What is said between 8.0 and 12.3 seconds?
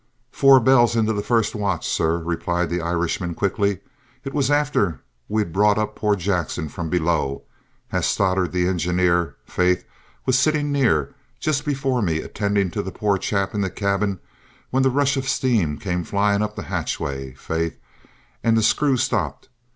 Stoddart, the engineer, faith, was a sittin' near, jist before me,